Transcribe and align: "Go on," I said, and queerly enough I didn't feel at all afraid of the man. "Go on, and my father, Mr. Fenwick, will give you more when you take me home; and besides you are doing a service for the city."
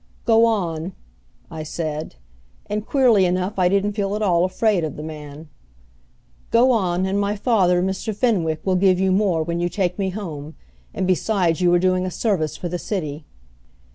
"Go 0.25 0.45
on," 0.45 0.93
I 1.51 1.61
said, 1.61 2.15
and 2.65 2.83
queerly 2.87 3.23
enough 3.25 3.59
I 3.59 3.69
didn't 3.69 3.93
feel 3.93 4.15
at 4.15 4.23
all 4.23 4.43
afraid 4.45 4.83
of 4.83 4.95
the 4.95 5.03
man. 5.03 5.47
"Go 6.49 6.71
on, 6.71 7.05
and 7.05 7.19
my 7.19 7.35
father, 7.35 7.83
Mr. 7.83 8.15
Fenwick, 8.15 8.61
will 8.65 8.75
give 8.75 8.99
you 8.99 9.11
more 9.11 9.43
when 9.43 9.59
you 9.59 9.69
take 9.69 9.99
me 9.99 10.09
home; 10.09 10.55
and 10.91 11.05
besides 11.05 11.61
you 11.61 11.71
are 11.75 11.77
doing 11.77 12.07
a 12.07 12.09
service 12.09 12.57
for 12.57 12.67
the 12.67 12.79
city." 12.79 13.25